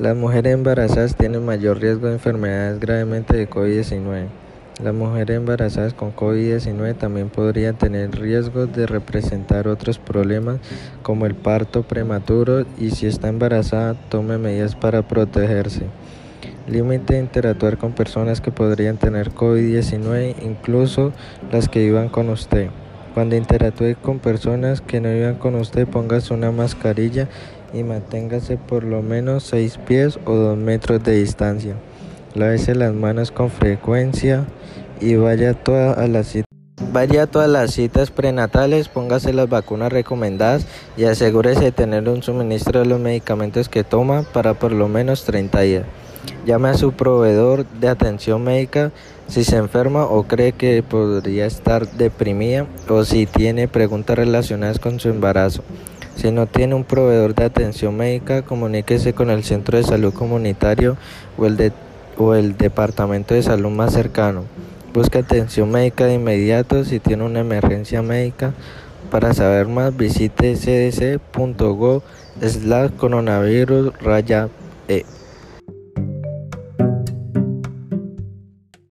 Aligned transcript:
Las 0.00 0.16
mujeres 0.16 0.54
embarazadas 0.54 1.14
tienen 1.14 1.44
mayor 1.44 1.78
riesgo 1.78 2.06
de 2.06 2.14
enfermedades 2.14 2.80
gravemente 2.80 3.36
de 3.36 3.50
COVID-19. 3.50 4.28
Las 4.82 4.94
mujeres 4.94 5.36
embarazadas 5.36 5.92
con 5.92 6.16
COVID-19 6.16 6.96
también 6.96 7.28
podrían 7.28 7.76
tener 7.76 8.18
riesgos 8.18 8.72
de 8.72 8.86
representar 8.86 9.68
otros 9.68 9.98
problemas 9.98 10.58
como 11.02 11.26
el 11.26 11.34
parto 11.34 11.82
prematuro 11.82 12.64
y 12.78 12.92
si 12.92 13.04
está 13.04 13.28
embarazada 13.28 13.92
tome 14.08 14.38
medidas 14.38 14.74
para 14.74 15.06
protegerse. 15.06 15.82
Límite 16.66 17.12
de 17.12 17.20
interactuar 17.20 17.76
con 17.76 17.92
personas 17.92 18.40
que 18.40 18.50
podrían 18.50 18.96
tener 18.96 19.32
COVID-19, 19.32 20.36
incluso 20.40 21.12
las 21.52 21.68
que 21.68 21.80
vivan 21.80 22.08
con 22.08 22.30
usted. 22.30 22.70
Cuando 23.12 23.36
interactúe 23.36 23.96
con 24.00 24.18
personas 24.20 24.80
que 24.80 25.00
no 25.00 25.10
vivan 25.10 25.34
con 25.34 25.56
usted, 25.56 25.86
póngase 25.86 26.32
una 26.32 26.52
mascarilla 26.52 27.28
y 27.72 27.82
manténgase 27.82 28.56
por 28.56 28.84
lo 28.84 29.02
menos 29.02 29.44
6 29.44 29.78
pies 29.86 30.18
o 30.24 30.34
2 30.34 30.58
metros 30.58 31.02
de 31.02 31.12
distancia. 31.12 31.74
Lávese 32.34 32.74
las 32.74 32.94
manos 32.94 33.30
con 33.30 33.50
frecuencia 33.50 34.44
y 35.00 35.16
vaya 35.16 35.56
a 35.96 36.06
las 36.06 36.28
citas. 36.28 36.46
Vaya 36.92 37.22
a 37.22 37.26
todas 37.26 37.48
las 37.48 37.72
citas 37.72 38.10
prenatales, 38.10 38.88
póngase 38.88 39.32
las 39.32 39.48
vacunas 39.48 39.92
recomendadas 39.92 40.66
y 40.96 41.04
asegúrese 41.04 41.64
de 41.64 41.72
tener 41.72 42.08
un 42.08 42.22
suministro 42.22 42.80
de 42.80 42.86
los 42.86 42.98
medicamentos 42.98 43.68
que 43.68 43.84
toma 43.84 44.22
para 44.22 44.54
por 44.54 44.72
lo 44.72 44.88
menos 44.88 45.24
30 45.24 45.60
días. 45.60 45.84
Llame 46.46 46.70
a 46.70 46.74
su 46.74 46.92
proveedor 46.92 47.66
de 47.66 47.88
atención 47.88 48.42
médica 48.42 48.92
si 49.28 49.44
se 49.44 49.56
enferma 49.56 50.04
o 50.04 50.24
cree 50.24 50.52
que 50.52 50.82
podría 50.82 51.46
estar 51.46 51.86
deprimida 51.92 52.66
o 52.88 53.04
si 53.04 53.26
tiene 53.26 53.68
preguntas 53.68 54.16
relacionadas 54.16 54.78
con 54.78 54.98
su 54.98 55.08
embarazo. 55.08 55.62
Si 56.20 56.30
no 56.30 56.46
tiene 56.46 56.74
un 56.74 56.84
proveedor 56.84 57.34
de 57.34 57.46
atención 57.46 57.96
médica, 57.96 58.42
comuníquese 58.42 59.14
con 59.14 59.30
el 59.30 59.42
centro 59.42 59.78
de 59.78 59.84
salud 59.84 60.12
comunitario 60.12 60.98
o 61.38 61.46
el, 61.46 61.56
de, 61.56 61.72
o 62.18 62.34
el 62.34 62.58
departamento 62.58 63.32
de 63.32 63.42
salud 63.42 63.70
más 63.70 63.94
cercano. 63.94 64.44
Busque 64.92 65.16
atención 65.16 65.70
médica 65.70 66.04
de 66.04 66.16
inmediato 66.16 66.84
si 66.84 67.00
tiene 67.00 67.24
una 67.24 67.40
emergencia 67.40 68.02
médica. 68.02 68.52
Para 69.10 69.32
saber 69.32 69.66
más, 69.68 69.96
visite 69.96 70.56
cdc.gov 70.56 72.02
slash 72.42 72.90
coronavirus 72.98 73.98
raya 74.02 74.50
e. 74.88 75.06